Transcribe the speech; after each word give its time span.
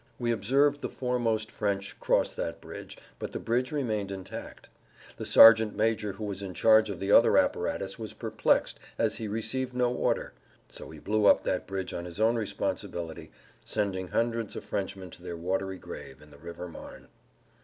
We 0.17 0.31
observed 0.31 0.81
the 0.81 0.89
foremost 0.89 1.51
French 1.51 1.99
cross 1.99 2.33
that 2.33 2.59
bridge, 2.59 2.97
but 3.19 3.33
the 3.33 3.39
bridge 3.39 3.71
remained 3.71 4.09
intact. 4.11 4.67
The 5.17 5.27
sergeant 5.27 5.75
major 5.75 6.13
who 6.13 6.23
was 6.25 6.41
in 6.41 6.55
charge 6.55 6.89
of 6.89 6.99
the 6.99 7.11
other 7.11 7.37
apparatus 7.37 7.99
was 7.99 8.15
perplexed 8.15 8.79
as 8.97 9.17
he 9.17 9.27
received 9.27 9.75
no 9.75 9.93
order; 9.93 10.33
so 10.67 10.89
he 10.89 10.97
blew 10.97 11.27
up 11.27 11.43
that 11.43 11.67
bridge 11.67 11.93
on 11.93 12.05
his 12.05 12.19
own 12.19 12.35
responsibility 12.35 13.31
sending 13.63 14.07
hundreds 14.07 14.55
of 14.55 14.63
Frenchmen 14.63 15.11
to 15.11 15.21
their 15.21 15.37
watery 15.37 15.77
grave 15.77 16.19
in 16.19 16.31
the 16.31 16.39
river 16.39 16.67
Marne. 16.67 17.07